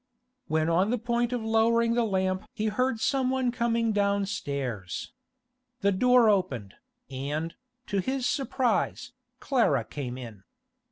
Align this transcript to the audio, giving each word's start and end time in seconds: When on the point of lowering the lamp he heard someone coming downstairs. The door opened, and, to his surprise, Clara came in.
When 0.47 0.67
on 0.67 0.89
the 0.89 0.97
point 0.97 1.31
of 1.31 1.43
lowering 1.43 1.93
the 1.93 2.03
lamp 2.03 2.49
he 2.55 2.69
heard 2.69 2.99
someone 2.99 3.51
coming 3.51 3.91
downstairs. 3.91 5.11
The 5.81 5.91
door 5.91 6.27
opened, 6.27 6.73
and, 7.11 7.53
to 7.85 7.99
his 7.99 8.25
surprise, 8.25 9.11
Clara 9.39 9.83
came 9.85 10.17
in. 10.17 10.43